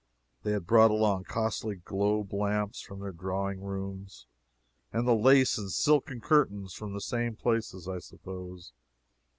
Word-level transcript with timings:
They 0.41 0.53
had 0.53 0.65
brought 0.65 0.89
along 0.89 1.19
the 1.19 1.25
costly 1.25 1.75
globe 1.75 2.33
lamps 2.33 2.81
from 2.81 3.01
their 3.01 3.11
drawing 3.11 3.61
rooms, 3.61 4.25
and 4.91 5.07
the 5.07 5.13
lace 5.13 5.59
and 5.59 5.71
silken 5.71 6.21
curtains 6.21 6.73
from 6.73 6.93
the 6.93 7.01
same 7.01 7.35
places, 7.35 7.87
I 7.87 7.99
suppose. 7.99 8.73